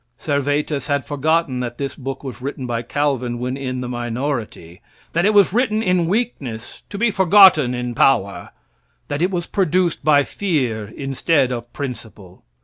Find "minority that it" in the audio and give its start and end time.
3.87-5.29